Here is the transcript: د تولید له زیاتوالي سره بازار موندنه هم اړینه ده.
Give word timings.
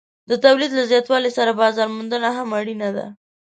د 0.29 0.31
تولید 0.45 0.71
له 0.75 0.83
زیاتوالي 0.91 1.31
سره 1.37 1.51
بازار 1.61 1.87
موندنه 1.95 2.29
هم 2.37 2.49
اړینه 2.59 2.89
ده. 2.97 3.05